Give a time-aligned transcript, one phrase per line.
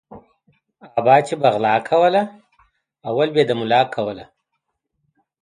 [0.97, 2.21] ابا به چی غلا کوله
[3.09, 4.25] اول به یی د ملا کوله